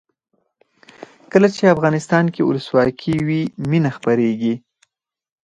[1.31, 4.55] کله چې افغانستان کې ولسواکي وي مینه خپریږي.